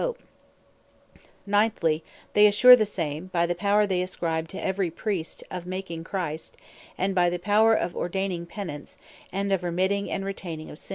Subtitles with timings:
[0.01, 0.33] Transubstantiation,
[1.13, 1.51] Penance, Absolution
[1.93, 2.03] Ninthly,
[2.33, 6.57] they assure the same, by the Power they ascribe to every Priest, of making Christ;
[6.97, 8.97] and by the Power of ordaining Pennance;
[9.31, 10.89] and of Remitting, and Retaining of sins.